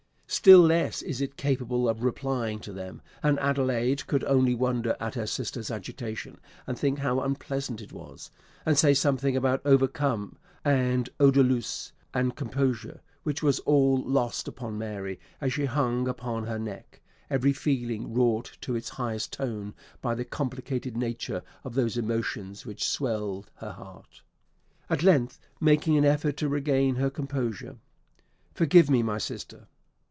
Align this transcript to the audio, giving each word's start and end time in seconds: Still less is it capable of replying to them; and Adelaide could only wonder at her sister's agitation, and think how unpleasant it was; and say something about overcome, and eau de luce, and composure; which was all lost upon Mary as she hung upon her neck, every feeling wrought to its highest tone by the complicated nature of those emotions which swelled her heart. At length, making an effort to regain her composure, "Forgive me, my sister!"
Still 0.33 0.61
less 0.61 1.01
is 1.01 1.19
it 1.19 1.35
capable 1.35 1.89
of 1.89 2.03
replying 2.03 2.59
to 2.61 2.71
them; 2.71 3.01
and 3.21 3.37
Adelaide 3.41 4.07
could 4.07 4.23
only 4.23 4.55
wonder 4.55 4.95
at 4.97 5.15
her 5.15 5.27
sister's 5.27 5.69
agitation, 5.69 6.39
and 6.65 6.79
think 6.79 6.99
how 6.99 7.19
unpleasant 7.19 7.81
it 7.81 7.91
was; 7.91 8.31
and 8.65 8.77
say 8.77 8.93
something 8.93 9.35
about 9.35 9.61
overcome, 9.65 10.37
and 10.63 11.09
eau 11.19 11.31
de 11.31 11.43
luce, 11.43 11.91
and 12.13 12.37
composure; 12.37 13.01
which 13.23 13.43
was 13.43 13.59
all 13.59 13.97
lost 14.05 14.47
upon 14.47 14.77
Mary 14.77 15.19
as 15.41 15.51
she 15.51 15.65
hung 15.65 16.07
upon 16.07 16.45
her 16.47 16.57
neck, 16.57 17.01
every 17.29 17.51
feeling 17.51 18.13
wrought 18.13 18.57
to 18.61 18.73
its 18.73 18.87
highest 18.87 19.33
tone 19.33 19.73
by 20.01 20.15
the 20.15 20.23
complicated 20.23 20.95
nature 20.95 21.43
of 21.65 21.73
those 21.73 21.97
emotions 21.97 22.65
which 22.65 22.87
swelled 22.87 23.51
her 23.55 23.73
heart. 23.73 24.21
At 24.89 25.03
length, 25.03 25.39
making 25.59 25.97
an 25.97 26.05
effort 26.05 26.37
to 26.37 26.47
regain 26.47 26.95
her 26.95 27.09
composure, 27.09 27.79
"Forgive 28.53 28.89
me, 28.89 29.03
my 29.03 29.17
sister!" 29.17 29.67